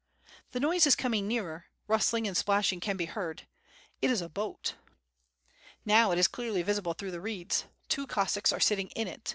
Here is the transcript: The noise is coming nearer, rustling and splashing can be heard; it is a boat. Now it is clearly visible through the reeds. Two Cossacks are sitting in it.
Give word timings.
The 0.49 0.59
noise 0.59 0.87
is 0.87 0.95
coming 0.95 1.27
nearer, 1.27 1.67
rustling 1.87 2.27
and 2.27 2.35
splashing 2.35 2.79
can 2.79 2.97
be 2.97 3.05
heard; 3.05 3.45
it 4.01 4.09
is 4.09 4.19
a 4.19 4.29
boat. 4.29 4.73
Now 5.85 6.09
it 6.09 6.17
is 6.17 6.27
clearly 6.27 6.63
visible 6.63 6.93
through 6.93 7.11
the 7.11 7.21
reeds. 7.21 7.65
Two 7.87 8.07
Cossacks 8.07 8.51
are 8.51 8.59
sitting 8.59 8.87
in 8.95 9.07
it. 9.07 9.29